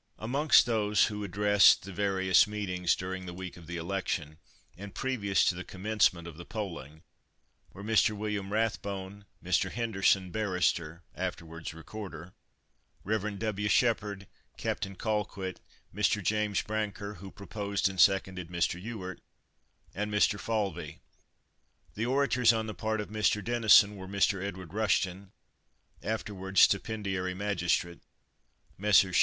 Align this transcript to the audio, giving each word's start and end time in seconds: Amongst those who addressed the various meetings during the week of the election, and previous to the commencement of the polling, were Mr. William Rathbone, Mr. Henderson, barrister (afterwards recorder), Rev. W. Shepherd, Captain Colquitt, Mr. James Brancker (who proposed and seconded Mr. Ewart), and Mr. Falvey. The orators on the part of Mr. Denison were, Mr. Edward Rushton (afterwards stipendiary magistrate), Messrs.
Amongst 0.17 0.65
those 0.65 1.05
who 1.13 1.23
addressed 1.23 1.83
the 1.83 1.91
various 1.93 2.47
meetings 2.47 2.95
during 2.95 3.27
the 3.27 3.35
week 3.35 3.55
of 3.55 3.67
the 3.67 3.77
election, 3.77 4.39
and 4.75 4.95
previous 4.95 5.45
to 5.45 5.53
the 5.53 5.63
commencement 5.63 6.27
of 6.27 6.37
the 6.37 6.43
polling, 6.43 7.03
were 7.71 7.83
Mr. 7.83 8.17
William 8.17 8.51
Rathbone, 8.51 9.25
Mr. 9.43 9.69
Henderson, 9.69 10.31
barrister 10.31 11.03
(afterwards 11.13 11.75
recorder), 11.75 12.33
Rev. 13.03 13.37
W. 13.37 13.69
Shepherd, 13.69 14.25
Captain 14.57 14.95
Colquitt, 14.95 15.59
Mr. 15.93 16.23
James 16.23 16.63
Brancker 16.63 17.17
(who 17.17 17.29
proposed 17.29 17.87
and 17.87 17.99
seconded 17.99 18.47
Mr. 18.49 18.81
Ewart), 18.81 19.21
and 19.93 20.11
Mr. 20.11 20.39
Falvey. 20.39 20.97
The 21.93 22.07
orators 22.07 22.51
on 22.51 22.65
the 22.65 22.73
part 22.73 23.01
of 23.01 23.09
Mr. 23.09 23.43
Denison 23.43 23.95
were, 23.95 24.07
Mr. 24.07 24.43
Edward 24.43 24.73
Rushton 24.73 25.31
(afterwards 26.01 26.61
stipendiary 26.61 27.35
magistrate), 27.35 28.01
Messrs. 28.79 29.17